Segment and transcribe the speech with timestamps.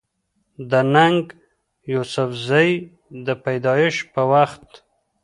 [0.69, 1.23] د ننګ
[1.93, 2.71] يوسفزۍ
[3.25, 4.69] د پېدايش پۀ وخت